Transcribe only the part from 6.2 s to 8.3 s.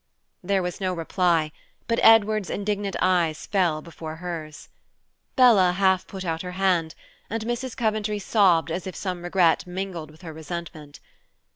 out her hand, and Mrs. Coventry